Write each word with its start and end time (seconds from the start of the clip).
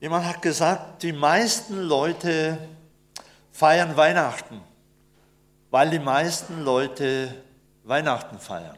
Jemand 0.00 0.26
hat 0.26 0.42
gesagt, 0.42 1.02
die 1.02 1.12
meisten 1.12 1.80
Leute 1.80 2.58
feiern 3.50 3.96
Weihnachten, 3.96 4.60
weil 5.70 5.88
die 5.88 5.98
meisten 5.98 6.64
Leute 6.64 7.34
Weihnachten 7.84 8.38
feiern. 8.38 8.76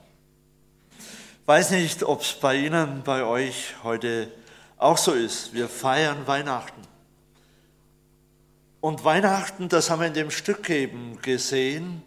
Weiß 1.44 1.70
nicht, 1.70 2.04
ob 2.04 2.20
es 2.20 2.34
bei 2.34 2.56
Ihnen, 2.56 3.02
bei 3.02 3.24
euch 3.24 3.74
heute 3.82 4.30
auch 4.76 4.98
so 4.98 5.12
ist. 5.12 5.52
Wir 5.54 5.68
feiern 5.68 6.26
Weihnachten. 6.26 6.82
Und 8.80 9.04
Weihnachten, 9.04 9.68
das 9.68 9.90
haben 9.90 10.00
wir 10.00 10.06
in 10.06 10.14
dem 10.14 10.30
Stück 10.30 10.70
eben 10.70 11.20
gesehen, 11.20 12.02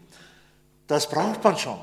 das 0.86 1.08
braucht 1.08 1.44
man 1.44 1.58
schon. 1.58 1.80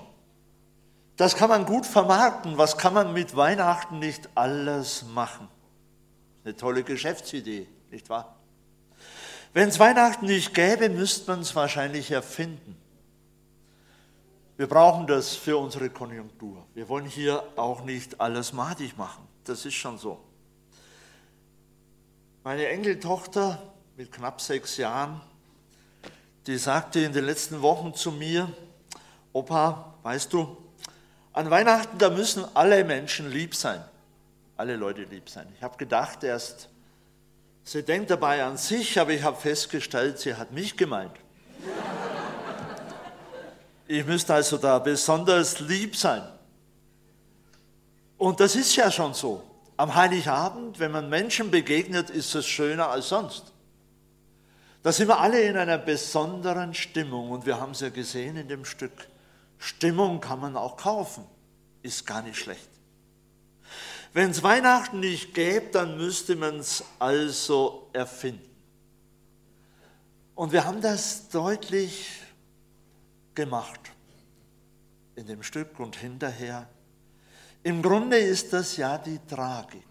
Das 1.16 1.36
kann 1.36 1.50
man 1.50 1.66
gut 1.66 1.86
vermarkten. 1.86 2.57
Was 2.57 2.77
kann 2.77 2.93
man 2.93 3.14
mit 3.14 3.36
Weihnachten 3.36 4.00
nicht 4.00 4.30
alles 4.36 5.04
machen? 5.14 5.48
Eine 6.50 6.57
tolle 6.57 6.84
Geschäftsidee, 6.84 7.68
nicht 7.91 8.09
wahr? 8.09 8.36
Wenn 9.54 9.69
es 9.69 9.78
Weihnachten 9.78 10.25
nicht 10.25 10.56
gäbe, 10.56 10.89
müsste 10.89 11.29
man 11.29 11.42
es 11.42 11.54
wahrscheinlich 11.54 12.10
erfinden. 12.10 12.75
Wir 14.57 14.65
brauchen 14.65 15.06
das 15.06 15.36
für 15.36 15.57
unsere 15.57 15.92
Konjunktur. 15.92 16.65
Wir 16.73 16.89
wollen 16.89 17.06
hier 17.06 17.43
auch 17.56 17.83
nicht 17.83 18.20
alles 18.20 18.51
madig 18.51 18.97
machen. 18.97 19.28
Das 19.43 19.64
ist 19.64 19.75
schon 19.75 20.00
so. 20.00 20.25
Meine 22.43 22.65
Enkeltochter 22.65 23.61
mit 23.95 24.11
knapp 24.11 24.42
sechs 24.42 24.78
Jahren, 24.78 25.21
die 26.47 26.57
sagte 26.57 27.01
in 27.01 27.14
den 27.14 27.25
letzten 27.25 27.61
Wochen 27.61 27.93
zu 27.93 28.11
mir, 28.11 28.51
Opa, 29.34 29.93
weißt 30.01 30.34
du, 30.34 30.57
an 31.31 31.51
Weihnachten, 31.51 32.00
da 32.00 32.09
müssen 32.09 32.44
alle 32.56 32.84
Menschen 32.84 33.30
lieb 33.30 33.53
sein, 33.53 33.84
alle 34.59 34.75
Leute 34.75 35.03
lieb 35.03 35.30
sein. 35.30 35.47
Ich 35.55 35.63
habe 35.63 35.77
gedacht 35.77 36.22
erst, 36.23 36.67
sie 37.63 37.81
denkt 37.81 38.11
dabei 38.11 38.44
an 38.44 38.58
sich, 38.58 39.00
aber 39.00 39.11
ich 39.11 39.23
habe 39.23 39.38
festgestellt, 39.38 40.19
sie 40.19 40.36
hat 40.36 40.52
mich 40.52 40.75
gemeint. 40.75 41.14
Ich 43.88 44.06
müsste 44.06 44.34
also 44.34 44.58
da 44.58 44.78
besonders 44.80 45.61
lieb 45.61 45.95
sein. 45.95 46.22
Und 48.17 48.42
das 48.42 48.58
ist 48.58 48.75
ja 48.75 48.92
schon 48.92 49.14
so. 49.14 49.42
Am 49.78 49.95
Heiligabend, 49.95 50.78
wenn 50.78 50.91
man 50.91 51.09
Menschen 51.09 51.50
begegnet, 51.50 52.09
ist 52.09 52.36
es 52.36 52.45
schöner 52.45 52.89
als 52.89 53.08
sonst. 53.08 53.53
Da 54.84 54.91
sind 54.91 55.08
wir 55.08 55.19
alle 55.19 55.41
in 55.41 55.56
einer 55.56 55.78
besonderen 55.78 56.73
Stimmung 56.73 57.31
und 57.31 57.45
wir 57.45 57.62
haben 57.62 57.72
es 57.72 57.80
ja 57.80 57.89
gesehen 57.89 58.36
in 58.36 58.50
dem 58.50 58.66
Stück. 58.66 59.08
Stimmung 59.58 60.19
kann 60.19 60.41
man 60.41 60.58
auch 60.58 60.75
kaufen, 60.75 61.23
ist 61.81 62.06
gar 62.06 62.22
nicht 62.22 62.38
schlecht. 62.38 62.69
Wenn 64.14 64.32
es 64.32 64.42
Weihnachten 64.44 65.00
nicht 65.00 65.34
gäbe, 65.34 65.68
dann 65.72 65.98
müsste 65.98 66.36
man 66.36 66.60
es 66.60 66.84
also 66.98 67.90
erfinden. 67.94 68.50
Und 70.36 70.52
wir 70.52 70.66
haben 70.66 70.82
das 70.82 71.30
deutlich 71.30 72.10
gemacht 73.36 73.80
in 75.16 75.28
dem 75.28 75.44
Stück 75.44 75.80
und 75.80 75.96
hinterher. 75.96 76.68
Im 77.64 77.82
Grunde 77.82 78.18
ist 78.18 78.54
das 78.54 78.78
ja 78.78 78.98
die 78.98 79.20
Tragik, 79.28 79.84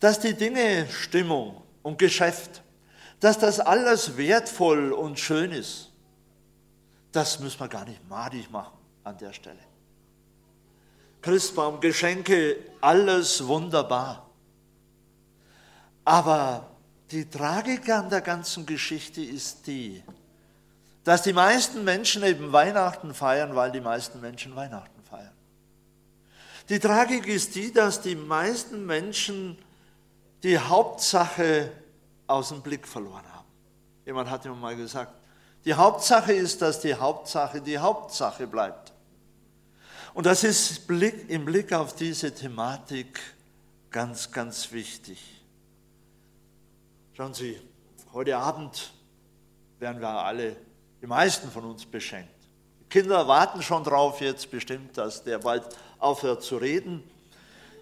dass 0.00 0.18
die 0.18 0.34
Dinge 0.34 0.88
Stimmung 0.88 1.62
und 1.82 1.98
Geschäft 1.98 2.62
dass 3.20 3.38
das 3.38 3.60
alles 3.60 4.16
wertvoll 4.16 4.92
und 4.92 5.18
schön 5.18 5.52
ist, 5.52 5.90
das 7.12 7.40
müssen 7.40 7.60
wir 7.60 7.68
gar 7.68 7.84
nicht 7.84 8.06
madig 8.08 8.50
machen 8.50 8.78
an 9.04 9.16
der 9.18 9.32
Stelle. 9.32 9.58
Christbaum, 11.28 11.78
Geschenke, 11.78 12.56
alles 12.80 13.46
wunderbar. 13.46 14.26
Aber 16.02 16.66
die 17.10 17.28
Tragik 17.28 17.90
an 17.90 18.08
der 18.08 18.22
ganzen 18.22 18.64
Geschichte 18.64 19.20
ist 19.20 19.66
die, 19.66 20.02
dass 21.04 21.20
die 21.24 21.34
meisten 21.34 21.84
Menschen 21.84 22.22
eben 22.22 22.50
Weihnachten 22.50 23.12
feiern, 23.12 23.54
weil 23.54 23.70
die 23.70 23.82
meisten 23.82 24.22
Menschen 24.22 24.56
Weihnachten 24.56 25.02
feiern. 25.02 25.34
Die 26.70 26.78
Tragik 26.78 27.26
ist 27.26 27.54
die, 27.56 27.74
dass 27.74 28.00
die 28.00 28.16
meisten 28.16 28.86
Menschen 28.86 29.58
die 30.42 30.58
Hauptsache 30.58 31.70
aus 32.26 32.48
dem 32.48 32.62
Blick 32.62 32.88
verloren 32.88 33.30
haben. 33.34 33.48
Jemand 34.06 34.30
hat 34.30 34.46
immer 34.46 34.56
mal 34.56 34.76
gesagt, 34.76 35.12
die 35.66 35.74
Hauptsache 35.74 36.32
ist, 36.32 36.62
dass 36.62 36.80
die 36.80 36.94
Hauptsache 36.94 37.60
die 37.60 37.76
Hauptsache 37.76 38.46
bleibt. 38.46 38.87
Und 40.14 40.26
das 40.26 40.44
ist 40.44 40.88
im 40.88 41.44
Blick 41.44 41.72
auf 41.72 41.94
diese 41.94 42.34
Thematik 42.34 43.20
ganz, 43.90 44.30
ganz 44.30 44.72
wichtig. 44.72 45.18
Schauen 47.14 47.34
Sie, 47.34 47.60
heute 48.12 48.36
Abend 48.36 48.92
werden 49.78 50.00
wir 50.00 50.08
alle, 50.08 50.56
die 51.00 51.06
meisten 51.06 51.50
von 51.50 51.64
uns 51.64 51.84
beschenkt. 51.84 52.30
Die 52.80 52.88
Kinder 52.88 53.28
warten 53.28 53.62
schon 53.62 53.84
drauf 53.84 54.20
jetzt 54.20 54.50
bestimmt, 54.50 54.96
dass 54.96 55.22
der 55.24 55.38
bald 55.38 55.64
aufhört 55.98 56.42
zu 56.42 56.56
reden. 56.56 57.02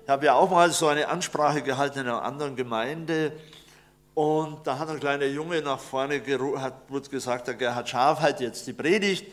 Ich 0.03 0.08
habe 0.08 0.26
ja 0.26 0.34
auch 0.34 0.50
mal 0.50 0.70
so 0.70 0.88
eine 0.88 1.08
Ansprache 1.08 1.62
gehalten 1.62 2.00
in 2.00 2.06
einer 2.06 2.22
anderen 2.22 2.56
Gemeinde 2.56 3.32
und 4.14 4.66
da 4.66 4.78
hat 4.78 4.88
ein 4.88 4.98
kleiner 4.98 5.26
Junge 5.26 5.60
nach 5.60 5.78
vorne 5.78 6.22
hat, 6.58 6.88
wurde 6.88 7.10
gesagt, 7.10 7.48
der 7.48 7.54
Gerhard 7.54 7.88
Schaf 7.88 8.20
hat 8.20 8.41
jetzt 8.41 8.66
die 8.66 8.72
Predigt. 8.72 9.26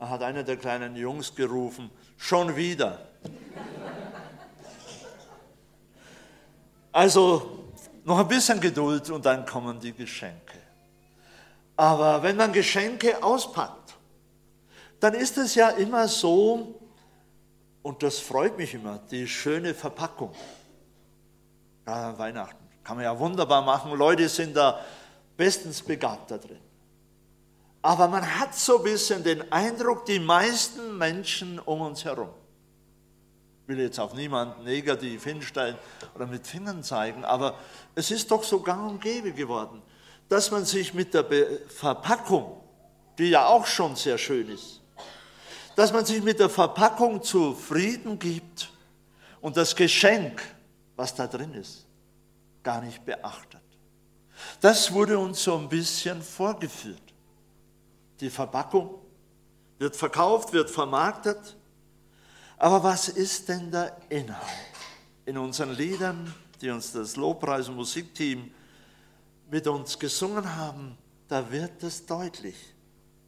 Da 0.00 0.08
hat 0.08 0.22
einer 0.22 0.42
der 0.42 0.56
kleinen 0.56 0.96
Jungs 0.96 1.34
gerufen, 1.34 1.90
schon 2.16 2.56
wieder. 2.56 3.06
Also 6.90 7.66
noch 8.04 8.18
ein 8.18 8.26
bisschen 8.26 8.58
Geduld 8.60 9.10
und 9.10 9.26
dann 9.26 9.44
kommen 9.44 9.78
die 9.78 9.92
Geschenke. 9.92 10.58
Aber 11.76 12.22
wenn 12.22 12.36
man 12.36 12.50
Geschenke 12.50 13.22
auspackt, 13.22 13.94
dann 15.00 15.12
ist 15.12 15.36
es 15.36 15.54
ja 15.54 15.68
immer 15.68 16.08
so, 16.08 16.80
und 17.82 18.02
das 18.02 18.20
freut 18.20 18.56
mich 18.56 18.72
immer, 18.72 19.00
die 19.10 19.28
schöne 19.28 19.74
Verpackung. 19.74 20.32
An 21.84 22.16
Weihnachten. 22.18 22.64
Kann 22.84 22.96
man 22.96 23.04
ja 23.04 23.18
wunderbar 23.18 23.60
machen. 23.60 23.92
Leute 23.92 24.30
sind 24.30 24.56
da 24.56 24.80
bestens 25.36 25.82
begabt 25.82 26.30
da 26.30 26.38
drin. 26.38 26.69
Aber 27.82 28.08
man 28.08 28.38
hat 28.38 28.54
so 28.54 28.78
ein 28.78 28.84
bisschen 28.84 29.22
den 29.24 29.50
Eindruck, 29.50 30.04
die 30.04 30.18
meisten 30.18 30.98
Menschen 30.98 31.58
um 31.58 31.80
uns 31.80 32.04
herum, 32.04 32.28
ich 33.62 33.68
will 33.68 33.84
jetzt 33.84 33.98
auf 33.98 34.14
niemanden 34.14 34.64
negativ 34.64 35.24
hinstellen 35.24 35.76
oder 36.14 36.26
mit 36.26 36.46
Fingern 36.46 36.82
zeigen, 36.82 37.24
aber 37.24 37.54
es 37.94 38.10
ist 38.10 38.30
doch 38.30 38.42
so 38.42 38.60
gang 38.60 38.90
und 38.90 39.00
gäbe 39.00 39.32
geworden, 39.32 39.80
dass 40.28 40.50
man 40.50 40.64
sich 40.64 40.92
mit 40.92 41.14
der 41.14 41.24
Verpackung, 41.68 42.60
die 43.16 43.30
ja 43.30 43.46
auch 43.46 43.66
schon 43.66 43.96
sehr 43.96 44.18
schön 44.18 44.48
ist, 44.48 44.80
dass 45.76 45.92
man 45.92 46.04
sich 46.04 46.22
mit 46.22 46.38
der 46.38 46.50
Verpackung 46.50 47.22
zufrieden 47.22 48.18
gibt 48.18 48.70
und 49.40 49.56
das 49.56 49.74
Geschenk, 49.74 50.42
was 50.96 51.14
da 51.14 51.26
drin 51.26 51.54
ist, 51.54 51.86
gar 52.62 52.82
nicht 52.82 53.04
beachtet. 53.04 53.60
Das 54.60 54.92
wurde 54.92 55.18
uns 55.18 55.42
so 55.42 55.56
ein 55.56 55.68
bisschen 55.68 56.20
vorgeführt. 56.22 57.00
Die 58.20 58.30
Verpackung 58.30 58.98
wird 59.78 59.96
verkauft, 59.96 60.52
wird 60.52 60.70
vermarktet. 60.70 61.56
Aber 62.58 62.82
was 62.82 63.08
ist 63.08 63.48
denn 63.48 63.70
der 63.70 63.96
Inhalt? 64.10 64.44
In 65.24 65.38
unseren 65.38 65.72
Liedern, 65.72 66.34
die 66.60 66.70
uns 66.70 66.92
das 66.92 67.16
Lobpreis- 67.16 67.68
und 67.68 67.76
Musikteam 67.76 68.52
mit 69.50 69.66
uns 69.66 69.98
gesungen 69.98 70.56
haben, 70.56 70.98
da 71.28 71.50
wird 71.50 71.82
es 71.82 72.04
deutlich, 72.04 72.56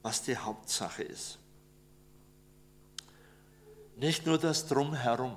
was 0.02 0.22
die 0.22 0.36
Hauptsache 0.36 1.02
ist. 1.02 1.38
Nicht 3.96 4.26
nur 4.26 4.38
das 4.38 4.66
Drumherum, 4.66 5.36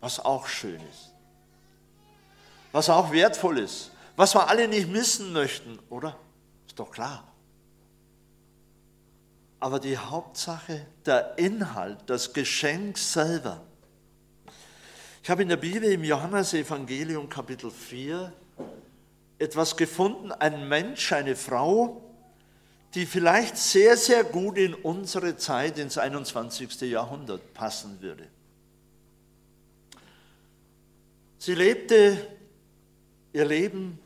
was 0.00 0.18
auch 0.20 0.46
schön 0.46 0.80
ist 0.90 1.12
was 2.72 2.90
auch 2.90 3.10
wertvoll 3.12 3.58
ist, 3.58 3.90
was 4.16 4.34
wir 4.34 4.48
alle 4.48 4.68
nicht 4.68 4.88
missen 4.88 5.32
möchten, 5.32 5.78
oder? 5.90 6.16
Ist 6.66 6.78
doch 6.78 6.90
klar. 6.90 7.24
Aber 9.60 9.80
die 9.80 9.98
Hauptsache, 9.98 10.86
der 11.04 11.36
Inhalt, 11.38 11.98
das 12.06 12.32
Geschenk 12.32 12.96
selber. 12.96 13.60
Ich 15.22 15.30
habe 15.30 15.42
in 15.42 15.48
der 15.48 15.56
Bibel 15.56 15.90
im 15.90 16.04
Johannesevangelium 16.04 17.28
Kapitel 17.28 17.70
4 17.70 18.32
etwas 19.38 19.76
gefunden, 19.76 20.32
ein 20.32 20.68
Mensch, 20.68 21.12
eine 21.12 21.36
Frau, 21.36 22.02
die 22.94 23.04
vielleicht 23.04 23.56
sehr, 23.56 23.96
sehr 23.96 24.24
gut 24.24 24.56
in 24.56 24.74
unsere 24.74 25.36
Zeit, 25.36 25.78
ins 25.78 25.98
21. 25.98 26.80
Jahrhundert 26.82 27.52
passen 27.52 28.00
würde. 28.00 28.26
Sie 31.38 31.54
lebte 31.54 32.26
ihr 33.32 33.44
Leben 33.44 33.98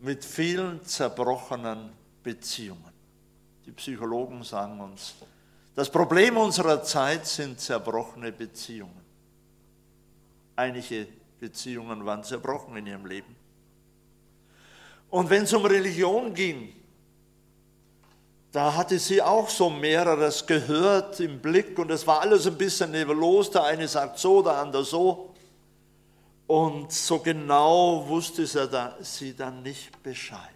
mit 0.00 0.24
vielen 0.24 0.84
zerbrochenen 0.84 1.90
Beziehungen. 2.22 2.91
Die 3.66 3.72
Psychologen 3.72 4.42
sagen 4.42 4.80
uns, 4.80 5.14
das 5.74 5.90
Problem 5.90 6.36
unserer 6.36 6.82
Zeit 6.82 7.26
sind 7.26 7.60
zerbrochene 7.60 8.32
Beziehungen. 8.32 9.00
Einige 10.56 11.06
Beziehungen 11.40 12.04
waren 12.04 12.22
zerbrochen 12.22 12.76
in 12.76 12.86
ihrem 12.86 13.06
Leben. 13.06 13.34
Und 15.10 15.30
wenn 15.30 15.44
es 15.44 15.52
um 15.52 15.64
Religion 15.64 16.34
ging, 16.34 16.74
da 18.52 18.74
hatte 18.74 18.98
sie 18.98 19.22
auch 19.22 19.48
so 19.48 19.70
mehreres 19.70 20.46
gehört 20.46 21.20
im 21.20 21.40
Blick 21.40 21.78
und 21.78 21.90
es 21.90 22.06
war 22.06 22.20
alles 22.20 22.46
ein 22.46 22.58
bisschen 22.58 22.90
nebelos. 22.90 23.50
Der 23.50 23.64
eine 23.64 23.88
sagt 23.88 24.18
so, 24.18 24.42
der 24.42 24.58
andere 24.58 24.84
so. 24.84 25.34
Und 26.46 26.92
so 26.92 27.18
genau 27.18 28.06
wusste 28.08 28.46
sie 28.46 29.34
dann 29.34 29.62
nicht 29.62 30.02
Bescheid. 30.02 30.51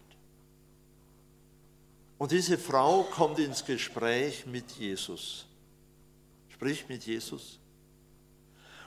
Und 2.18 2.32
diese 2.32 2.56
Frau 2.56 3.02
kommt 3.04 3.38
ins 3.38 3.64
Gespräch 3.64 4.46
mit 4.46 4.72
Jesus, 4.72 5.46
spricht 6.48 6.88
mit 6.88 7.04
Jesus. 7.04 7.58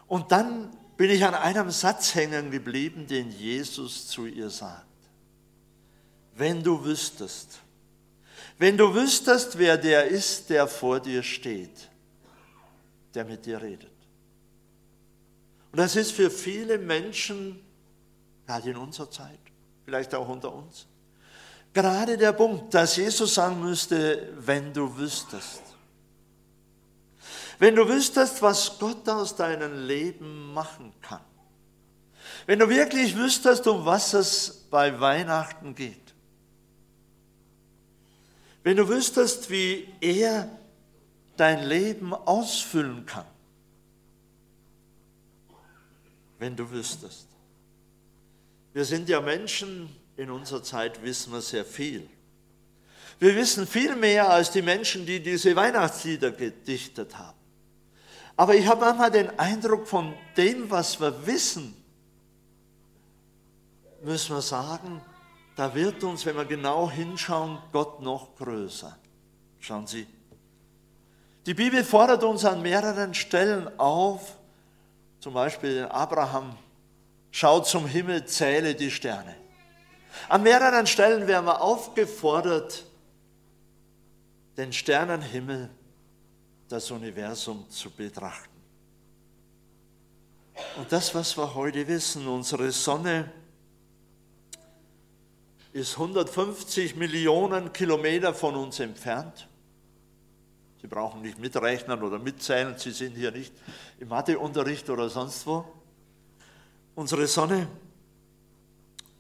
Und 0.07 0.31
dann 0.31 0.75
bin 0.97 1.11
ich 1.11 1.23
an 1.23 1.35
einem 1.35 1.69
Satz 1.69 2.15
hängen 2.15 2.51
geblieben, 2.51 3.05
den 3.07 3.31
Jesus 3.31 4.07
zu 4.07 4.25
ihr 4.25 4.49
sagt. 4.49 4.85
Wenn 6.35 6.63
du 6.63 6.83
wüsstest, 6.83 7.59
wenn 8.57 8.77
du 8.77 8.93
wüsstest, 8.93 9.57
wer 9.57 9.77
der 9.77 10.05
ist, 10.05 10.49
der 10.49 10.67
vor 10.67 10.99
dir 10.99 11.23
steht, 11.23 11.89
der 13.13 13.23
mit 13.23 13.45
dir 13.45 13.61
redet. 13.61 13.91
Und 15.71 15.77
das 15.77 15.95
ist 15.95 16.11
für 16.11 16.29
viele 16.29 16.77
Menschen, 16.77 17.61
gerade 18.45 18.71
in 18.71 18.77
unserer 18.77 19.09
Zeit, 19.09 19.39
vielleicht 19.85 20.13
auch 20.15 20.27
unter 20.27 20.53
uns, 20.53 20.87
gerade 21.73 22.17
der 22.17 22.33
Punkt, 22.33 22.73
dass 22.73 22.95
Jesus 22.95 23.33
sagen 23.33 23.61
müsste, 23.61 24.33
wenn 24.37 24.73
du 24.73 24.95
wüsstest. 24.97 25.61
Wenn 27.59 27.75
du 27.75 27.87
wüsstest, 27.87 28.41
was 28.41 28.79
Gott 28.79 29.07
aus 29.09 29.35
deinem 29.35 29.85
Leben 29.85 30.53
machen 30.53 30.93
kann. 31.01 31.21
Wenn 32.45 32.59
du 32.59 32.69
wirklich 32.69 33.15
wüsstest, 33.15 33.67
um 33.67 33.85
was 33.85 34.13
es 34.13 34.65
bei 34.71 34.99
Weihnachten 34.99 35.75
geht. 35.75 36.15
Wenn 38.63 38.77
du 38.77 38.87
wüsstest, 38.87 39.49
wie 39.49 39.87
er 39.99 40.49
dein 41.37 41.65
Leben 41.65 42.13
ausfüllen 42.13 43.05
kann. 43.05 43.25
Wenn 46.37 46.55
du 46.55 46.69
wüsstest. 46.69 47.27
Wir 48.73 48.85
sind 48.85 49.09
ja 49.09 49.19
Menschen, 49.19 49.89
in 50.19 50.29
unserer 50.29 50.61
Zeit 50.61 51.01
wissen 51.01 51.31
wir 51.31 51.39
sehr 51.39 51.63
viel. 51.63 52.07
Wir 53.19 53.35
wissen 53.37 53.65
viel 53.65 53.95
mehr 53.95 54.29
als 54.29 54.51
die 54.51 54.61
Menschen, 54.61 55.05
die 55.05 55.21
diese 55.21 55.55
Weihnachtslieder 55.55 56.31
gedichtet 56.31 57.17
haben. 57.17 57.37
Aber 58.35 58.53
ich 58.53 58.67
habe 58.67 58.81
manchmal 58.81 59.11
den 59.11 59.39
Eindruck, 59.39 59.87
von 59.87 60.13
dem, 60.35 60.69
was 60.69 60.99
wir 60.99 61.25
wissen, 61.25 61.73
müssen 64.03 64.35
wir 64.35 64.41
sagen, 64.41 65.01
da 65.55 65.73
wird 65.73 66.03
uns, 66.03 66.25
wenn 66.25 66.35
wir 66.35 66.45
genau 66.45 66.91
hinschauen, 66.91 67.57
Gott 67.71 68.01
noch 68.01 68.35
größer. 68.35 68.97
Schauen 69.59 69.87
Sie. 69.87 70.05
Die 71.45 71.53
Bibel 71.53 71.81
fordert 71.81 72.23
uns 72.23 72.43
an 72.43 72.61
mehreren 72.61 73.13
Stellen 73.13 73.69
auf, 73.79 74.37
zum 75.21 75.33
Beispiel 75.33 75.85
Abraham, 75.85 76.57
schau 77.31 77.61
zum 77.61 77.87
Himmel, 77.87 78.25
zähle 78.25 78.75
die 78.75 78.91
Sterne. 78.91 79.35
An 80.27 80.43
mehreren 80.43 80.87
Stellen 80.87 81.27
werden 81.27 81.45
wir 81.45 81.61
aufgefordert, 81.61 82.85
den 84.57 84.73
Sternenhimmel, 84.73 85.69
das 86.67 86.91
Universum 86.91 87.69
zu 87.69 87.89
betrachten. 87.89 88.49
Und 90.77 90.91
das, 90.91 91.15
was 91.15 91.37
wir 91.37 91.55
heute 91.55 91.87
wissen, 91.87 92.27
unsere 92.27 92.71
Sonne 92.71 93.31
ist 95.71 95.93
150 95.93 96.95
Millionen 96.95 97.71
Kilometer 97.71 98.33
von 98.33 98.55
uns 98.55 98.79
entfernt. 98.79 99.47
Sie 100.81 100.87
brauchen 100.87 101.21
nicht 101.21 101.39
mitrechnen 101.39 102.01
oder 102.01 102.19
mitzählen, 102.19 102.77
Sie 102.77 102.91
sind 102.91 103.15
hier 103.15 103.31
nicht 103.31 103.53
im 103.99 104.07
Matheunterricht 104.07 104.89
oder 104.89 105.09
sonst 105.09 105.45
wo. 105.45 105.65
Unsere 106.95 107.27
Sonne 107.27 107.67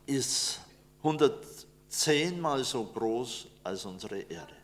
ist 0.05 0.59
110 0.99 2.39
mal 2.39 2.63
so 2.63 2.85
groß 2.85 3.47
als 3.63 3.85
unsere 3.85 4.19
Erde. 4.19 4.55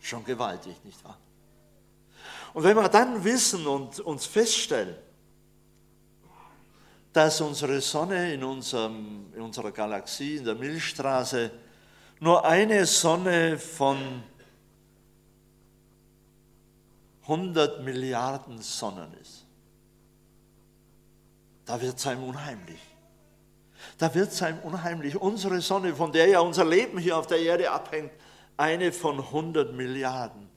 Schon 0.00 0.24
gewaltig, 0.24 0.76
nicht 0.84 1.02
wahr? 1.04 1.18
Und 2.52 2.64
wenn 2.64 2.76
wir 2.76 2.88
dann 2.88 3.22
wissen 3.22 3.66
und 3.66 4.00
uns 4.00 4.26
feststellen, 4.26 4.96
dass 7.12 7.40
unsere 7.40 7.80
Sonne 7.80 8.34
in, 8.34 8.44
unserem, 8.44 9.32
in 9.34 9.42
unserer 9.42 9.72
Galaxie, 9.72 10.36
in 10.36 10.44
der 10.44 10.54
Milchstraße, 10.54 11.50
nur 12.20 12.44
eine 12.44 12.86
Sonne 12.86 13.58
von 13.58 14.22
100 17.22 17.82
Milliarden 17.82 18.60
Sonnen 18.60 19.12
ist. 19.14 19.44
Da 21.64 21.80
wird 21.80 21.96
es 21.96 22.06
einem 22.06 22.24
unheimlich. 22.24 22.80
Da 23.98 24.14
wird 24.14 24.32
es 24.32 24.42
einem 24.42 24.58
unheimlich. 24.60 25.16
Unsere 25.16 25.60
Sonne, 25.60 25.94
von 25.94 26.12
der 26.12 26.28
ja 26.28 26.40
unser 26.40 26.64
Leben 26.64 26.98
hier 26.98 27.16
auf 27.16 27.26
der 27.26 27.38
Erde 27.38 27.70
abhängt, 27.70 28.12
eine 28.56 28.92
von 28.92 29.18
100 29.18 29.72
Milliarden. 29.72 30.48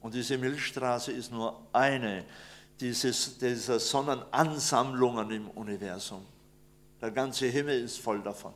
Und 0.00 0.14
diese 0.14 0.38
Milchstraße 0.38 1.12
ist 1.12 1.30
nur 1.30 1.60
eine 1.72 2.24
dieses, 2.80 3.36
dieser 3.38 3.78
Sonnenansammlungen 3.78 5.30
im 5.30 5.50
Universum. 5.50 6.24
Der 7.00 7.10
ganze 7.10 7.46
Himmel 7.46 7.82
ist 7.82 7.98
voll 7.98 8.20
davon. 8.20 8.54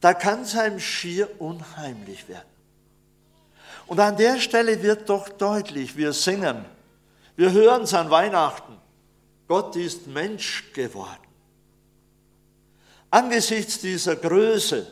Da 0.00 0.14
kann 0.14 0.42
es 0.42 0.56
einem 0.56 0.80
schier 0.80 1.40
unheimlich 1.40 2.28
werden. 2.28 2.48
Und 3.86 4.00
an 4.00 4.16
der 4.16 4.40
Stelle 4.40 4.82
wird 4.82 5.08
doch 5.08 5.28
deutlich, 5.28 5.96
wir 5.96 6.12
singen, 6.12 6.64
wir 7.36 7.52
hören 7.52 7.82
es 7.82 7.94
an 7.94 8.10
Weihnachten, 8.10 8.76
Gott 9.46 9.76
ist 9.76 10.08
Mensch 10.08 10.72
geworden. 10.72 11.25
Angesichts 13.10 13.80
dieser 13.80 14.16
Größe, 14.16 14.90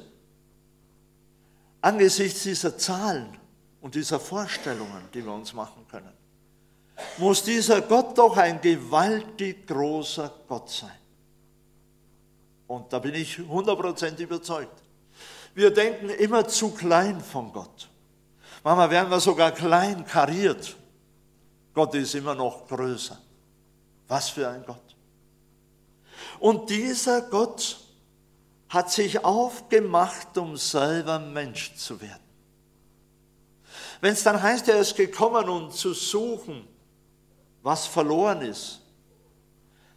angesichts 1.80 2.42
dieser 2.44 2.78
Zahlen 2.78 3.36
und 3.80 3.94
dieser 3.94 4.20
Vorstellungen, 4.20 5.08
die 5.12 5.24
wir 5.24 5.32
uns 5.32 5.52
machen 5.52 5.86
können, 5.90 6.12
muss 7.18 7.42
dieser 7.42 7.82
Gott 7.82 8.16
doch 8.16 8.36
ein 8.36 8.60
gewaltig 8.60 9.66
großer 9.66 10.32
Gott 10.48 10.70
sein. 10.70 10.98
Und 12.66 12.92
da 12.92 12.98
bin 12.98 13.14
ich 13.14 13.36
100% 13.36 14.18
überzeugt. 14.18 14.82
Wir 15.54 15.70
denken 15.72 16.08
immer 16.08 16.48
zu 16.48 16.70
klein 16.70 17.20
von 17.20 17.52
Gott. 17.52 17.88
Manchmal 18.62 18.90
werden 18.90 19.10
wir 19.10 19.20
sogar 19.20 19.52
klein 19.52 20.04
kariert. 20.06 20.76
Gott 21.74 21.94
ist 21.94 22.14
immer 22.14 22.34
noch 22.34 22.66
größer. 22.66 23.18
Was 24.08 24.30
für 24.30 24.48
ein 24.48 24.64
Gott. 24.64 24.96
Und 26.40 26.70
dieser 26.70 27.22
Gott 27.22 27.83
hat 28.74 28.90
sich 28.90 29.24
aufgemacht, 29.24 30.36
um 30.36 30.56
selber 30.56 31.18
Mensch 31.18 31.74
zu 31.76 32.00
werden. 32.00 32.22
Wenn 34.00 34.12
es 34.12 34.22
dann 34.22 34.42
heißt, 34.42 34.68
er 34.68 34.80
ist 34.80 34.96
gekommen, 34.96 35.48
um 35.48 35.70
zu 35.70 35.94
suchen, 35.94 36.66
was 37.62 37.86
verloren 37.86 38.42
ist, 38.42 38.80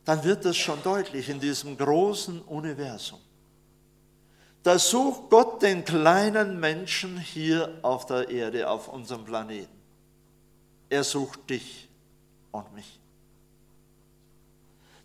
dann 0.06 0.24
wird 0.24 0.46
es 0.46 0.56
schon 0.56 0.82
deutlich 0.84 1.28
in 1.28 1.40
diesem 1.40 1.78
großen 1.78 2.42
Universum. 2.44 3.20
Da 4.64 4.80
sucht 4.80 5.30
Gott 5.30 5.62
den 5.62 5.84
kleinen 5.84 6.60
Menschen 6.60 7.18
hier 7.18 7.80
auf 7.82 8.06
der 8.06 8.30
Erde, 8.30 8.70
auf 8.70 8.88
unserem 8.88 9.26
Planeten. 9.26 9.76
Er 10.90 11.04
sucht 11.04 11.50
dich 11.50 11.90
und 12.52 12.74
mich. 12.74 13.00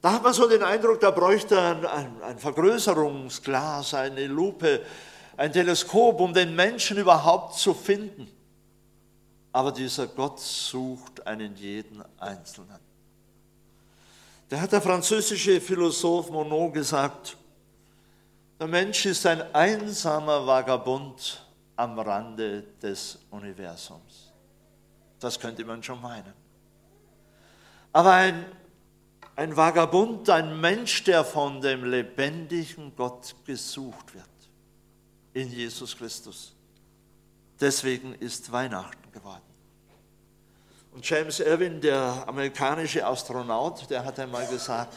Da 0.02 0.14
hat 0.14 0.22
man 0.24 0.34
so 0.34 0.48
den 0.48 0.64
Eindruck, 0.64 0.98
da 0.98 1.12
bräuchte 1.12 1.60
ein, 1.60 1.86
ein, 1.86 2.22
ein 2.22 2.38
Vergrößerungsglas, 2.38 3.94
eine 3.94 4.26
Lupe, 4.26 4.84
ein 5.36 5.52
Teleskop, 5.52 6.20
um 6.20 6.34
den 6.34 6.56
Menschen 6.56 6.98
überhaupt 6.98 7.54
zu 7.54 7.72
finden. 7.72 8.28
Aber 9.52 9.70
dieser 9.70 10.08
Gott 10.08 10.40
sucht 10.40 11.24
einen 11.24 11.54
jeden 11.54 12.02
Einzelnen. 12.18 12.80
Da 14.48 14.60
hat 14.60 14.72
der 14.72 14.82
französische 14.82 15.60
Philosoph 15.60 16.30
Monod 16.30 16.74
gesagt, 16.74 17.36
der 18.58 18.66
Mensch 18.66 19.06
ist 19.06 19.24
ein 19.24 19.54
einsamer 19.54 20.44
Vagabund 20.44 21.46
am 21.76 21.98
Rande 21.98 22.64
des 22.82 23.18
Universums. 23.30 24.32
Das 25.20 25.38
könnte 25.38 25.64
man 25.64 25.80
schon 25.82 26.00
meinen. 26.00 26.32
Aber 27.92 28.12
ein, 28.12 28.44
ein 29.36 29.56
Vagabund, 29.56 30.28
ein 30.28 30.60
Mensch, 30.60 31.04
der 31.04 31.24
von 31.24 31.60
dem 31.60 31.84
lebendigen 31.84 32.94
Gott 32.96 33.34
gesucht 33.44 34.14
wird, 34.14 34.24
in 35.32 35.50
Jesus 35.50 35.96
Christus. 35.96 36.54
Deswegen 37.60 38.14
ist 38.16 38.50
Weihnachten 38.52 39.10
geworden. 39.12 39.42
Und 40.92 41.08
James 41.08 41.40
Irwin, 41.40 41.80
der 41.80 42.24
amerikanische 42.26 43.06
Astronaut, 43.06 43.88
der 43.88 44.04
hat 44.04 44.18
einmal 44.18 44.46
gesagt, 44.46 44.94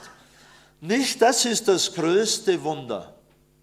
nicht 0.81 1.21
das 1.21 1.45
ist 1.45 1.67
das 1.67 1.93
größte 1.93 2.61
Wunder, 2.61 3.15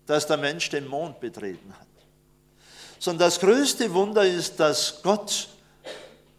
dass 0.06 0.26
der 0.26 0.38
Mensch 0.38 0.70
den 0.70 0.88
Mond 0.88 1.20
betreten 1.20 1.72
hat, 1.78 1.86
sondern 2.98 3.26
das 3.28 3.38
größte 3.38 3.92
Wunder 3.92 4.24
ist, 4.24 4.58
dass 4.58 5.02
Gott 5.02 5.48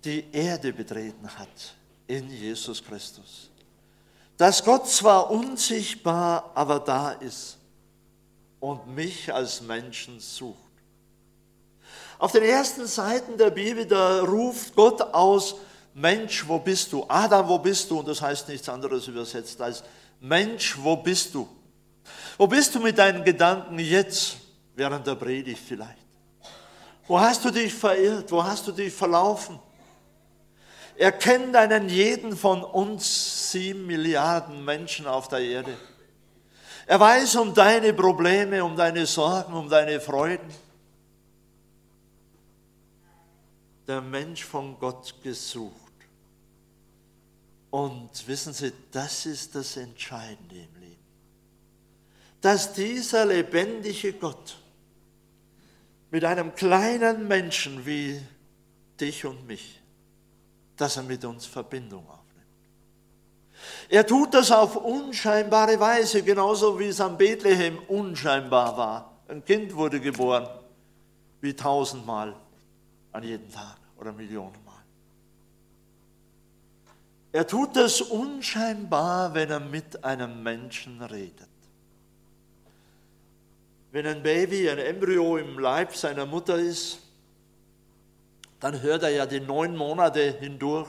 die 0.03 0.25
Erde 0.31 0.73
betreten 0.73 1.29
hat 1.37 1.75
in 2.07 2.29
Jesus 2.29 2.83
Christus. 2.83 3.51
Dass 4.43 4.61
Gott 4.61 4.89
zwar 4.89 5.31
unsichtbar, 5.31 6.51
aber 6.53 6.81
da 6.81 7.11
ist 7.11 7.57
und 8.59 8.93
mich 8.93 9.33
als 9.33 9.61
Menschen 9.61 10.19
sucht. 10.19 10.57
Auf 12.19 12.33
den 12.33 12.43
ersten 12.43 12.85
Seiten 12.85 13.37
der 13.37 13.51
Bibel, 13.51 13.85
da 13.85 14.19
ruft 14.19 14.75
Gott 14.75 14.99
aus, 14.99 15.55
Mensch, 15.93 16.45
wo 16.45 16.59
bist 16.59 16.91
du? 16.91 17.05
Adam, 17.07 17.47
wo 17.47 17.57
bist 17.57 17.89
du? 17.89 17.99
Und 17.99 18.07
das 18.09 18.21
heißt 18.21 18.49
nichts 18.49 18.67
anderes 18.67 19.07
übersetzt 19.07 19.61
als 19.61 19.81
Mensch, 20.19 20.77
wo 20.77 20.97
bist 20.97 21.33
du? 21.33 21.47
Wo 22.37 22.45
bist 22.45 22.75
du 22.75 22.81
mit 22.81 22.97
deinen 22.97 23.23
Gedanken 23.23 23.79
jetzt, 23.79 24.35
während 24.75 25.07
der 25.07 25.15
Predigt 25.15 25.61
vielleicht? 25.65 26.03
Wo 27.07 27.17
hast 27.17 27.45
du 27.45 27.49
dich 27.49 27.73
verirrt? 27.73 28.29
Wo 28.29 28.43
hast 28.43 28.67
du 28.67 28.73
dich 28.73 28.93
verlaufen? 28.93 29.57
Er 30.95 31.11
kennt 31.11 31.55
einen 31.55 31.89
jeden 31.89 32.37
von 32.37 32.63
uns 32.63 33.51
sieben 33.51 33.85
Milliarden 33.85 34.63
Menschen 34.63 35.07
auf 35.07 35.27
der 35.27 35.39
Erde. 35.39 35.75
Er 36.85 36.99
weiß 36.99 37.37
um 37.37 37.53
deine 37.53 37.93
Probleme, 37.93 38.63
um 38.63 38.75
deine 38.75 39.05
Sorgen, 39.05 39.53
um 39.53 39.69
deine 39.69 39.99
Freuden. 39.99 40.53
Der 43.87 44.01
Mensch 44.01 44.43
von 44.43 44.77
Gott 44.79 45.15
gesucht. 45.23 45.73
Und 47.71 48.27
wissen 48.27 48.53
Sie, 48.53 48.71
das 48.91 49.25
ist 49.25 49.55
das 49.55 49.77
Entscheidende 49.77 50.55
im 50.55 50.81
Leben. 50.81 51.03
Dass 52.39 52.73
dieser 52.73 53.25
lebendige 53.25 54.13
Gott 54.13 54.57
mit 56.11 56.23
einem 56.23 56.53
kleinen 56.53 57.27
Menschen 57.27 57.85
wie 57.85 58.21
dich 58.99 59.25
und 59.25 59.47
mich 59.47 59.82
dass 60.77 60.97
er 60.97 61.03
mit 61.03 61.23
uns 61.25 61.45
Verbindung 61.45 62.07
aufnimmt. 62.07 62.23
Er 63.89 64.05
tut 64.05 64.33
das 64.33 64.51
auf 64.51 64.75
unscheinbare 64.75 65.79
Weise, 65.79 66.23
genauso 66.23 66.79
wie 66.79 66.87
es 66.87 66.99
am 66.99 67.17
Bethlehem 67.17 67.77
unscheinbar 67.87 68.77
war. 68.77 69.11
Ein 69.27 69.43
Kind 69.45 69.75
wurde 69.75 69.99
geboren, 69.99 70.47
wie 71.41 71.53
tausendmal 71.53 72.35
an 73.11 73.23
jedem 73.23 73.51
Tag 73.51 73.77
oder 73.97 74.11
Millionenmal. 74.11 74.73
Er 77.31 77.47
tut 77.47 77.75
das 77.75 77.99
unscheinbar, 78.01 79.33
wenn 79.33 79.49
er 79.49 79.59
mit 79.59 80.03
einem 80.03 80.43
Menschen 80.43 81.01
redet. 81.01 81.49
Wenn 83.91 84.05
ein 84.05 84.23
Baby, 84.23 84.69
ein 84.69 84.77
Embryo 84.77 85.37
im 85.37 85.57
Leib 85.57 85.95
seiner 85.95 86.25
Mutter 86.25 86.57
ist, 86.57 86.99
dann 88.63 88.81
hört 88.81 89.03
er 89.03 89.09
ja 89.09 89.25
die 89.25 89.41
neun 89.41 89.75
Monate 89.75 90.37
hindurch 90.39 90.87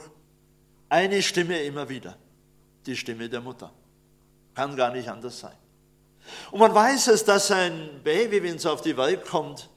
eine 0.89 1.21
Stimme 1.21 1.61
immer 1.65 1.89
wieder, 1.89 2.17
die 2.87 2.95
Stimme 2.95 3.29
der 3.29 3.41
Mutter. 3.41 3.73
Kann 4.55 4.77
gar 4.77 4.93
nicht 4.93 5.09
anders 5.09 5.41
sein. 5.41 5.57
Und 6.53 6.61
man 6.61 6.73
weiß 6.73 7.09
es, 7.09 7.25
dass 7.25 7.51
ein 7.51 8.01
Baby, 8.05 8.45
wenn 8.45 8.55
es 8.55 8.65
auf 8.65 8.81
die 8.81 8.97
Welt 8.97 9.25
kommt, 9.27 9.69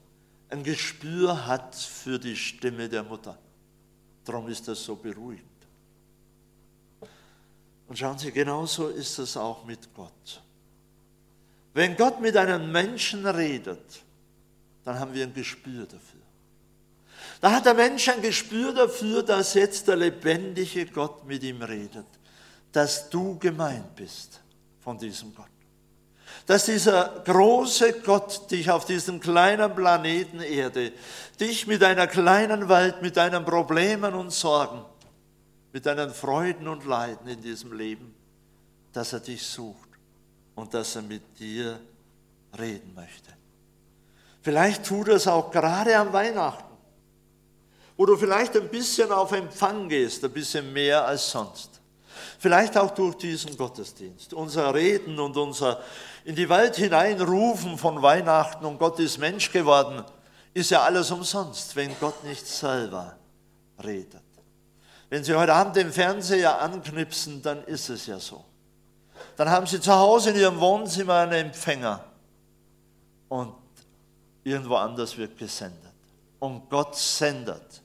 ein 0.51 0.61
Gespür 0.61 1.47
hat 1.47 1.73
für 1.73 2.19
die 2.19 2.35
Stimme 2.35 2.87
der 2.87 3.01
Mutter. 3.01 3.35
Darum 4.25 4.47
ist 4.47 4.67
das 4.67 4.83
so 4.83 4.95
beruhigend. 4.95 5.47
Und 7.87 7.97
schauen 7.97 8.19
Sie, 8.19 8.31
genauso 8.31 8.89
ist 8.89 9.17
es 9.17 9.35
auch 9.35 9.65
mit 9.65 9.91
Gott. 9.95 10.43
Wenn 11.73 11.95
Gott 11.95 12.21
mit 12.21 12.37
einem 12.37 12.71
Menschen 12.71 13.25
redet, 13.25 14.03
dann 14.83 14.99
haben 14.99 15.15
wir 15.15 15.23
ein 15.23 15.33
Gespür 15.33 15.87
dafür. 15.87 16.26
Da 17.39 17.51
hat 17.51 17.65
der 17.65 17.73
Mensch 17.73 18.07
ein 18.09 18.21
Gespür 18.21 18.73
dafür, 18.73 19.23
dass 19.23 19.53
jetzt 19.53 19.87
der 19.87 19.95
lebendige 19.95 20.87
Gott 20.87 21.25
mit 21.25 21.43
ihm 21.43 21.61
redet, 21.61 22.07
dass 22.71 23.09
du 23.09 23.37
gemeint 23.37 23.95
bist 23.95 24.41
von 24.79 24.97
diesem 24.97 25.35
Gott. 25.35 25.45
Dass 26.45 26.65
dieser 26.65 27.21
große 27.25 28.01
Gott 28.01 28.49
dich 28.49 28.71
auf 28.71 28.85
diesem 28.85 29.19
kleinen 29.19 29.73
Planeten 29.75 30.39
Erde, 30.39 30.93
dich 31.39 31.67
mit 31.67 31.81
deiner 31.81 32.07
kleinen 32.07 32.69
Welt, 32.69 33.01
mit 33.01 33.17
deinen 33.17 33.45
Problemen 33.45 34.13
und 34.13 34.31
Sorgen, 34.31 34.83
mit 35.73 35.85
deinen 35.85 36.11
Freuden 36.11 36.67
und 36.67 36.85
Leiden 36.85 37.27
in 37.27 37.41
diesem 37.41 37.73
Leben, 37.73 38.15
dass 38.93 39.13
er 39.13 39.19
dich 39.19 39.45
sucht 39.45 39.89
und 40.55 40.73
dass 40.73 40.95
er 40.95 41.03
mit 41.03 41.37
dir 41.39 41.79
reden 42.57 42.93
möchte. 42.95 43.31
Vielleicht 44.41 44.85
tut 44.85 45.09
er 45.09 45.15
es 45.15 45.27
auch 45.27 45.51
gerade 45.51 45.95
am 45.97 46.13
Weihnachten 46.13 46.66
wo 47.97 48.05
du 48.05 48.15
vielleicht 48.15 48.55
ein 48.55 48.69
bisschen 48.69 49.11
auf 49.11 49.31
Empfang 49.31 49.89
gehst, 49.89 50.23
ein 50.23 50.31
bisschen 50.31 50.71
mehr 50.71 51.05
als 51.05 51.31
sonst. 51.31 51.81
Vielleicht 52.39 52.77
auch 52.77 52.91
durch 52.91 53.15
diesen 53.15 53.57
Gottesdienst. 53.57 54.33
Unser 54.33 54.73
Reden 54.73 55.19
und 55.19 55.35
unser 55.35 55.81
in 56.23 56.35
die 56.35 56.47
Welt 56.49 56.75
hineinrufen 56.75 57.77
von 57.77 58.01
Weihnachten 58.01 58.65
und 58.65 58.77
Gott 58.77 58.99
ist 58.99 59.17
Mensch 59.17 59.51
geworden, 59.51 60.03
ist 60.53 60.71
ja 60.71 60.83
alles 60.83 61.09
umsonst, 61.09 61.75
wenn 61.75 61.97
Gott 61.99 62.23
nicht 62.23 62.45
selber 62.45 63.15
redet. 63.83 64.21
Wenn 65.09 65.23
Sie 65.23 65.33
heute 65.33 65.53
Abend 65.53 65.75
den 65.75 65.91
Fernseher 65.91 66.61
anknipsen, 66.61 67.41
dann 67.41 67.63
ist 67.63 67.89
es 67.89 68.05
ja 68.07 68.19
so. 68.19 68.43
Dann 69.35 69.49
haben 69.49 69.65
Sie 69.65 69.79
zu 69.79 69.93
Hause 69.93 70.31
in 70.31 70.35
Ihrem 70.35 70.59
Wohnzimmer 70.59 71.15
einen 71.15 71.47
Empfänger 71.47 72.03
und 73.29 73.55
irgendwo 74.43 74.75
anders 74.75 75.17
wird 75.17 75.37
gesendet. 75.37 75.93
Und 76.39 76.69
Gott 76.69 76.95
sendet 76.95 77.81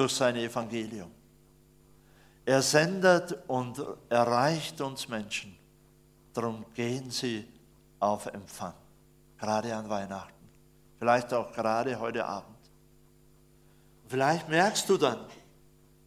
durch 0.00 0.14
sein 0.14 0.34
Evangelium. 0.36 1.10
Er 2.46 2.62
sendet 2.62 3.36
und 3.48 3.84
erreicht 4.08 4.80
uns 4.80 5.06
Menschen. 5.06 5.54
Darum 6.32 6.64
gehen 6.72 7.10
Sie 7.10 7.46
auf 7.98 8.24
Empfang, 8.24 8.72
gerade 9.38 9.76
an 9.76 9.90
Weihnachten, 9.90 10.48
vielleicht 10.98 11.34
auch 11.34 11.52
gerade 11.52 12.00
heute 12.00 12.24
Abend. 12.24 12.56
Vielleicht 14.08 14.48
merkst 14.48 14.88
du 14.88 14.96
dann, 14.96 15.26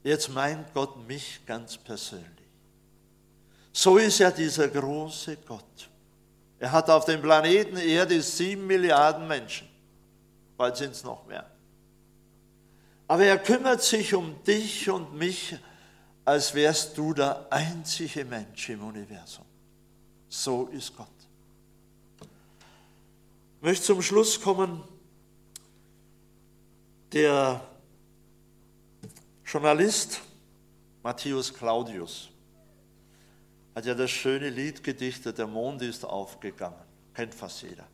jetzt 0.03 0.27
meint 0.29 0.73
Gott 0.73 1.07
mich 1.07 1.45
ganz 1.45 1.77
persönlich. 1.77 2.27
So 3.71 3.97
ist 3.97 4.17
ja 4.17 4.31
dieser 4.31 4.69
große 4.69 5.37
Gott. 5.47 5.89
Er 6.57 6.71
hat 6.71 6.89
auf 6.89 7.05
dem 7.05 7.21
Planeten 7.21 7.77
Erde 7.77 8.19
sieben 8.23 8.65
Milliarden 8.65 9.27
Menschen. 9.27 9.69
Bald 10.57 10.77
sind 10.77 10.91
es 10.93 11.03
noch 11.03 11.27
mehr. 11.27 11.52
Aber 13.07 13.25
er 13.25 13.37
kümmert 13.37 13.83
sich 13.83 14.13
um 14.13 14.41
dich 14.43 14.89
und 14.89 15.13
mich, 15.13 15.55
als 16.25 16.53
wärst 16.53 16.97
du 16.97 17.13
der 17.13 17.51
einzige 17.51 18.23
Mensch 18.25 18.69
im 18.69 18.83
Universum. 18.83 19.45
So 20.29 20.67
ist 20.67 20.95
Gott. 20.95 21.07
Ich 22.21 23.61
möchte 23.61 23.85
zum 23.85 24.01
Schluss 24.01 24.39
kommen. 24.41 24.83
Der 27.11 27.61
Journalist 29.45 30.21
Matthäus 31.03 31.53
Claudius 31.53 32.29
hat 33.75 33.85
ja 33.85 33.93
das 33.93 34.09
schöne 34.09 34.49
Lied 34.49 34.83
gedichtet, 34.83 35.37
der 35.37 35.47
Mond 35.47 35.81
ist 35.81 36.05
aufgegangen. 36.05 36.81
Kennt 37.13 37.35
fast 37.35 37.61
jeder. 37.61 37.87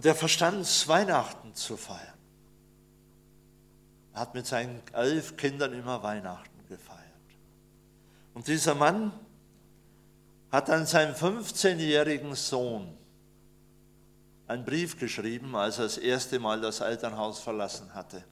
Und 0.00 0.06
er 0.06 0.14
verstand 0.14 0.62
es, 0.62 0.88
Weihnachten 0.88 1.54
zu 1.54 1.76
feiern. 1.76 2.16
Er 4.14 4.20
hat 4.20 4.34
mit 4.34 4.46
seinen 4.46 4.80
elf 4.94 5.36
Kindern 5.36 5.74
immer 5.74 6.02
Weihnachten 6.02 6.66
gefeiert. 6.70 7.04
Und 8.32 8.48
dieser 8.48 8.74
Mann 8.74 9.12
hat 10.50 10.70
an 10.70 10.86
seinen 10.86 11.14
15-jährigen 11.14 12.34
Sohn 12.34 12.96
einen 14.46 14.64
Brief 14.64 14.98
geschrieben, 14.98 15.54
als 15.54 15.76
er 15.76 15.84
das 15.84 15.98
erste 15.98 16.38
Mal 16.38 16.62
das 16.62 16.80
Elternhaus 16.80 17.40
verlassen 17.40 17.92
hatte. 17.92 18.24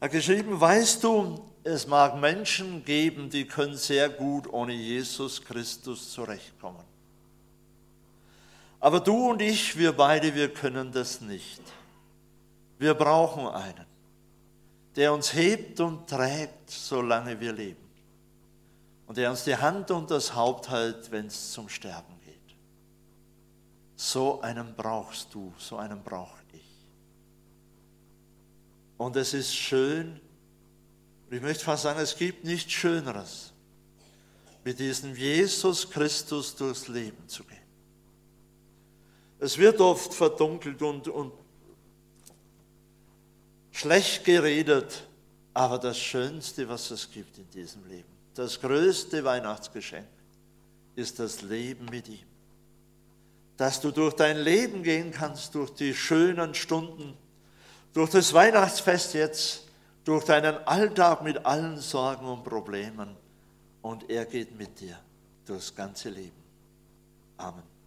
Er 0.00 0.04
hat 0.04 0.12
geschrieben, 0.12 0.60
weißt 0.60 1.02
du, 1.02 1.50
es 1.64 1.86
mag 1.86 2.20
Menschen 2.20 2.84
geben, 2.84 3.30
die 3.30 3.46
können 3.46 3.78
sehr 3.78 4.10
gut 4.10 4.52
ohne 4.52 4.74
Jesus 4.74 5.42
Christus 5.42 6.12
zurechtkommen. 6.12 6.84
Aber 8.80 9.00
du 9.00 9.30
und 9.30 9.42
ich, 9.42 9.76
wir 9.76 9.92
beide, 9.92 10.34
wir 10.34 10.52
können 10.52 10.92
das 10.92 11.20
nicht. 11.20 11.60
Wir 12.78 12.94
brauchen 12.94 13.48
einen, 13.48 13.86
der 14.94 15.12
uns 15.12 15.34
hebt 15.34 15.80
und 15.80 16.08
trägt, 16.08 16.70
solange 16.70 17.40
wir 17.40 17.52
leben. 17.52 17.88
Und 19.06 19.16
der 19.16 19.30
uns 19.30 19.44
die 19.44 19.56
Hand 19.56 19.90
und 19.90 20.10
das 20.10 20.34
Haupt 20.34 20.70
hält, 20.70 21.10
wenn 21.10 21.26
es 21.26 21.52
zum 21.52 21.68
Sterben 21.68 22.14
geht. 22.24 22.34
So 23.96 24.40
einen 24.42 24.74
brauchst 24.76 25.34
du, 25.34 25.52
so 25.58 25.76
einen 25.76 26.02
brauche 26.02 26.38
ich. 26.52 26.62
Und 28.96 29.16
es 29.16 29.34
ist 29.34 29.54
schön, 29.54 30.20
ich 31.30 31.40
möchte 31.40 31.64
fast 31.64 31.82
sagen, 31.82 32.00
es 32.00 32.16
gibt 32.16 32.44
nichts 32.44 32.72
Schöneres, 32.72 33.52
mit 34.64 34.78
diesem 34.78 35.14
Jesus 35.14 35.88
Christus 35.88 36.54
durchs 36.54 36.88
Leben 36.88 37.28
zu 37.28 37.44
gehen. 37.44 37.57
Es 39.40 39.56
wird 39.56 39.80
oft 39.80 40.12
verdunkelt 40.12 40.82
und, 40.82 41.08
und 41.08 41.32
schlecht 43.70 44.24
geredet, 44.24 45.04
aber 45.54 45.78
das 45.78 45.98
Schönste, 45.98 46.68
was 46.68 46.90
es 46.90 47.10
gibt 47.10 47.38
in 47.38 47.48
diesem 47.50 47.86
Leben, 47.86 48.08
das 48.34 48.60
größte 48.60 49.22
Weihnachtsgeschenk, 49.24 50.06
ist 50.96 51.18
das 51.20 51.42
Leben 51.42 51.86
mit 51.86 52.08
ihm. 52.08 52.26
Dass 53.56 53.80
du 53.80 53.90
durch 53.90 54.14
dein 54.14 54.38
Leben 54.38 54.82
gehen 54.82 55.12
kannst, 55.12 55.54
durch 55.54 55.70
die 55.70 55.94
schönen 55.94 56.54
Stunden, 56.54 57.16
durch 57.92 58.10
das 58.10 58.32
Weihnachtsfest 58.32 59.14
jetzt, 59.14 59.68
durch 60.04 60.24
deinen 60.24 60.56
Alltag 60.66 61.22
mit 61.22 61.44
allen 61.44 61.78
Sorgen 61.78 62.26
und 62.26 62.42
Problemen. 62.42 63.16
Und 63.82 64.08
er 64.10 64.24
geht 64.24 64.56
mit 64.56 64.80
dir 64.80 64.98
durchs 65.44 65.74
ganze 65.74 66.10
Leben. 66.10 66.42
Amen. 67.36 67.77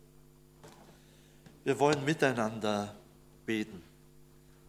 Wir 1.63 1.79
wollen 1.79 2.03
miteinander 2.03 2.95
beten. 3.45 3.81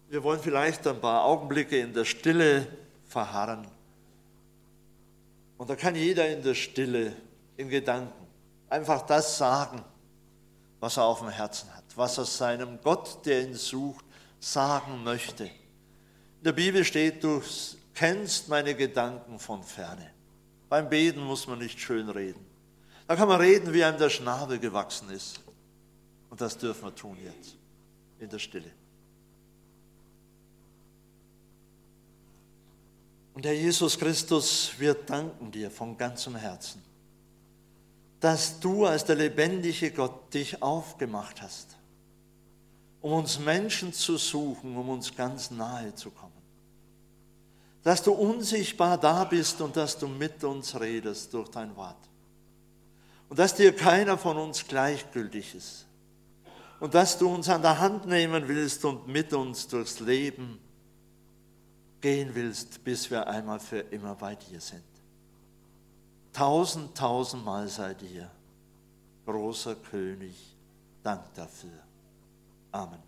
Wir 0.09 0.23
wollen 0.23 0.41
vielleicht 0.41 0.87
ein 0.87 1.01
paar 1.01 1.25
Augenblicke 1.25 1.79
in 1.79 1.95
der 1.95 2.05
Stille 2.05 2.67
verharren. 3.07 3.67
Und 5.57 5.71
da 5.71 5.77
kann 5.77 5.95
jeder 5.95 6.29
in 6.29 6.43
der 6.43 6.55
Stille, 6.55 7.15
in 7.57 7.69
Gedanken, 7.69 8.27
einfach 8.69 9.03
das 9.07 9.39
sagen, 9.39 9.83
was 10.81 10.97
er 10.97 11.05
auf 11.05 11.21
dem 11.21 11.29
Herzen 11.29 11.73
hat, 11.75 11.85
was 11.95 12.19
er 12.19 12.25
seinem 12.25 12.81
Gott, 12.83 13.25
der 13.25 13.47
ihn 13.47 13.55
sucht, 13.55 14.05
sagen 14.41 15.05
möchte. 15.05 15.45
In 15.45 16.45
der 16.45 16.53
Bibel 16.53 16.85
steht, 16.85 17.23
du 17.23 17.41
kennst 17.95 18.49
meine 18.49 18.75
Gedanken 18.75 19.39
von 19.39 19.63
ferne. 19.63 20.11
Beim 20.69 20.89
Beten 20.89 21.21
muss 21.21 21.47
man 21.47 21.59
nicht 21.59 21.79
schön 21.79 22.09
reden. 22.09 22.45
Da 23.07 23.15
kann 23.15 23.29
man 23.29 23.41
reden, 23.41 23.73
wie 23.73 23.85
einem 23.85 23.99
der 23.99 24.11
Schnabel 24.11 24.59
gewachsen 24.59 25.11
ist. 25.11 25.41
Und 26.33 26.41
das 26.41 26.57
dürfen 26.57 26.85
wir 26.85 26.95
tun 26.95 27.19
jetzt, 27.23 27.57
in 28.19 28.27
der 28.27 28.39
Stille. 28.39 28.71
Und 33.35 33.45
Herr 33.45 33.53
Jesus 33.53 33.99
Christus, 33.99 34.73
wir 34.79 34.95
danken 34.95 35.51
dir 35.51 35.71
von 35.71 35.95
ganzem 35.99 36.35
Herzen, 36.35 36.83
dass 38.19 38.59
du 38.59 38.87
als 38.87 39.05
der 39.05 39.17
lebendige 39.17 39.91
Gott 39.91 40.33
dich 40.33 40.63
aufgemacht 40.63 41.43
hast, 41.43 41.77
um 43.03 43.13
uns 43.13 43.39
Menschen 43.39 43.93
zu 43.93 44.17
suchen, 44.17 44.75
um 44.75 44.89
uns 44.89 45.15
ganz 45.15 45.51
nahe 45.51 45.95
zu 45.95 46.11
kommen. 46.11 46.33
Dass 47.83 48.03
du 48.03 48.13
unsichtbar 48.13 48.97
da 48.97 49.25
bist 49.25 49.61
und 49.61 49.77
dass 49.77 49.99
du 49.99 50.09
mit 50.09 50.43
uns 50.45 50.81
redest 50.81 51.35
durch 51.35 51.51
dein 51.51 51.77
Wort. 51.77 52.09
Und 53.29 53.39
dass 53.39 53.55
dir 53.55 53.77
keiner 53.77 54.17
von 54.17 54.39
uns 54.39 54.67
gleichgültig 54.67 55.55
ist. 55.55 55.89
Und 56.83 56.95
dass 56.95 57.17
du 57.17 57.33
uns 57.33 57.49
an 57.49 57.63
der 57.63 57.79
Hand 57.79 58.07
nehmen 58.07 58.49
willst 58.49 58.85
und 58.85 59.07
mit 59.07 59.33
uns 59.33 59.69
durchs 59.69 60.01
Leben 60.01 60.59
gehen 62.01 62.35
willst, 62.35 62.83
bis 62.83 63.09
wir 63.09 63.29
einmal 63.29 63.61
für 63.61 63.79
immer 63.79 64.17
bei 64.17 64.35
dir 64.35 64.61
sind. 64.61 64.83
Tausend, 66.33 66.99
tausendmal 66.99 67.69
sei 67.69 67.95
dir, 67.95 68.29
großer 69.27 69.77
König, 69.77 70.35
Dank 71.05 71.23
dafür. 71.35 71.71
Amen. 72.73 72.99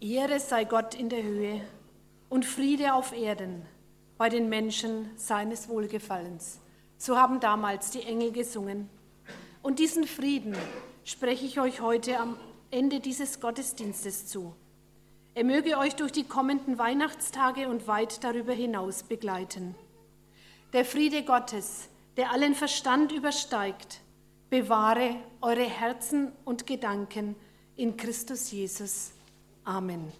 Ehre 0.00 0.40
sei 0.40 0.64
Gott 0.64 0.96
in 0.96 1.10
der 1.10 1.22
Höhe 1.22 1.60
und 2.28 2.44
Friede 2.44 2.92
auf 2.92 3.12
Erden 3.12 3.62
bei 4.18 4.28
den 4.28 4.48
Menschen 4.48 5.16
seines 5.16 5.68
Wohlgefallens. 5.68 6.58
So 7.00 7.16
haben 7.16 7.40
damals 7.40 7.90
die 7.90 8.02
Engel 8.02 8.30
gesungen. 8.30 8.90
Und 9.62 9.78
diesen 9.78 10.04
Frieden 10.04 10.54
spreche 11.02 11.46
ich 11.46 11.58
euch 11.58 11.80
heute 11.80 12.18
am 12.18 12.36
Ende 12.70 13.00
dieses 13.00 13.40
Gottesdienstes 13.40 14.26
zu. 14.26 14.54
Er 15.34 15.44
möge 15.44 15.78
euch 15.78 15.96
durch 15.96 16.12
die 16.12 16.24
kommenden 16.24 16.76
Weihnachtstage 16.76 17.70
und 17.70 17.86
weit 17.86 18.22
darüber 18.22 18.52
hinaus 18.52 19.02
begleiten. 19.02 19.74
Der 20.74 20.84
Friede 20.84 21.22
Gottes, 21.24 21.88
der 22.18 22.32
allen 22.32 22.54
Verstand 22.54 23.12
übersteigt, 23.12 24.02
bewahre 24.50 25.16
eure 25.40 25.64
Herzen 25.64 26.32
und 26.44 26.66
Gedanken 26.66 27.34
in 27.76 27.96
Christus 27.96 28.50
Jesus. 28.50 29.12
Amen. 29.64 30.12